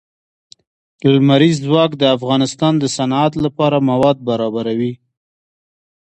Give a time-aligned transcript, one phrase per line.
[1.13, 4.93] لمریز ځواک د افغانستان د صنعت لپاره مواد برابروي.